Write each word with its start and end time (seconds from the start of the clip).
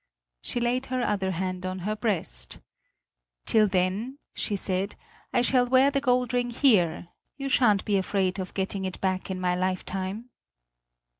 She 0.41 0.59
laid 0.59 0.87
her 0.87 1.03
other 1.03 1.29
hand 1.29 1.63
on 1.63 1.77
her 1.85 1.95
breast; 1.95 2.59
"Till 3.45 3.67
then," 3.67 4.17
she 4.33 4.55
said, 4.55 4.95
"I 5.31 5.43
shall 5.43 5.67
wear 5.67 5.91
the 5.91 6.01
gold 6.01 6.33
ring 6.33 6.49
here; 6.49 7.09
you 7.37 7.49
shan't 7.49 7.85
be 7.85 7.97
afraid 7.97 8.39
of 8.39 8.55
getting 8.55 8.83
it 8.83 8.99
back 8.99 9.29
in 9.29 9.39
my 9.39 9.53
lifetime!" 9.55 10.31